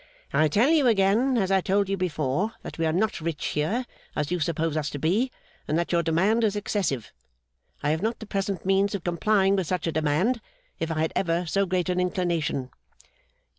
[0.33, 3.85] 'I tell you again, as I told you before, that we are not rich here,
[4.15, 5.29] as you suppose us to be,
[5.67, 7.11] and that your demand is excessive.
[7.83, 10.41] I have not the present means of complying with such a demand,
[10.79, 12.71] if I had ever so great an inclination.